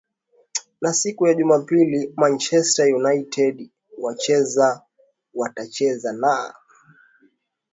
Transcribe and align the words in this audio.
na 0.81 0.93
siku 0.93 1.27
ya 1.27 1.33
jumapili 1.33 2.13
manchester 2.17 2.95
united 2.95 3.69
wacheza 3.97 4.81
watacheza 5.33 6.13
na 6.13 6.55